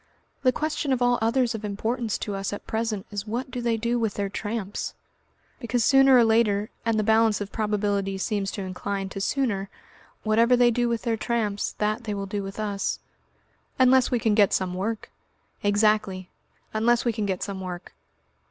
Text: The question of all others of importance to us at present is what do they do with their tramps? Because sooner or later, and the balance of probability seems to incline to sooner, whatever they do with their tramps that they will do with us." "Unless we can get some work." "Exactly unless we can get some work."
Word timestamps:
The 0.41 0.51
question 0.51 0.91
of 0.93 1.03
all 1.03 1.19
others 1.21 1.53
of 1.53 1.63
importance 1.63 2.17
to 2.17 2.33
us 2.33 2.51
at 2.51 2.65
present 2.65 3.05
is 3.11 3.27
what 3.27 3.51
do 3.51 3.61
they 3.61 3.77
do 3.77 3.99
with 3.99 4.15
their 4.15 4.29
tramps? 4.29 4.95
Because 5.59 5.85
sooner 5.85 6.15
or 6.17 6.23
later, 6.23 6.71
and 6.83 6.97
the 6.97 7.03
balance 7.03 7.39
of 7.39 7.51
probability 7.51 8.17
seems 8.17 8.49
to 8.53 8.63
incline 8.63 9.09
to 9.09 9.21
sooner, 9.21 9.69
whatever 10.23 10.55
they 10.57 10.71
do 10.71 10.89
with 10.89 11.03
their 11.03 11.17
tramps 11.17 11.73
that 11.73 12.05
they 12.05 12.15
will 12.15 12.25
do 12.25 12.41
with 12.41 12.59
us." 12.59 12.97
"Unless 13.77 14.09
we 14.09 14.17
can 14.17 14.33
get 14.33 14.53
some 14.53 14.73
work." 14.73 15.11
"Exactly 15.61 16.31
unless 16.73 17.05
we 17.05 17.13
can 17.13 17.27
get 17.27 17.43
some 17.43 17.61
work." 17.61 17.93